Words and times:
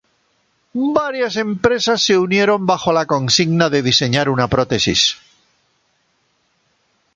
Varias 0.73 1.35
empresas 1.35 2.01
se 2.01 2.17
unieron 2.17 2.65
bajo 2.65 2.91
la 2.91 3.05
consigna 3.05 3.69
de 3.69 3.83
diseñar 3.83 4.29
una 4.29 4.47
prótesis. 4.47 5.17